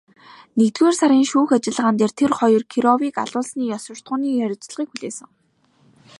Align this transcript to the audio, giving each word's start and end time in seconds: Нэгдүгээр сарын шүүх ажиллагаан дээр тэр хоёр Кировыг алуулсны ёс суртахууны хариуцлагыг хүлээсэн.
Нэгдүгээр 0.57 0.95
сарын 0.99 1.23
шүүх 1.31 1.49
ажиллагаан 1.57 1.95
дээр 1.97 2.13
тэр 2.19 2.31
хоёр 2.39 2.63
Кировыг 2.71 3.15
алуулсны 3.23 3.63
ёс 3.75 3.81
суртахууны 3.85 4.27
хариуцлагыг 4.41 4.89
хүлээсэн. 4.91 5.27